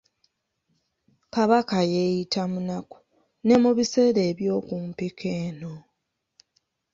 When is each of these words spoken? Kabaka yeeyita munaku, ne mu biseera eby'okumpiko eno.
Kabaka 1.33 1.77
yeeyita 1.93 2.41
munaku, 2.53 2.97
ne 3.45 3.55
mu 3.63 3.69
biseera 3.77 4.21
eby'okumpiko 4.31 5.25
eno. 5.45 5.73